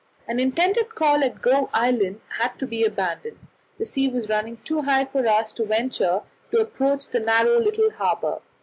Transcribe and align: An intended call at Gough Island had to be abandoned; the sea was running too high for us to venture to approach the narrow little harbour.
An 0.27 0.39
intended 0.39 0.95
call 0.95 1.23
at 1.23 1.43
Gough 1.43 1.69
Island 1.75 2.21
had 2.39 2.57
to 2.57 2.65
be 2.65 2.83
abandoned; 2.83 3.37
the 3.77 3.85
sea 3.85 4.07
was 4.09 4.29
running 4.29 4.57
too 4.63 4.81
high 4.81 5.05
for 5.05 5.27
us 5.27 5.51
to 5.51 5.63
venture 5.63 6.23
to 6.49 6.57
approach 6.59 7.09
the 7.09 7.19
narrow 7.19 7.59
little 7.59 7.91
harbour. 7.91 8.41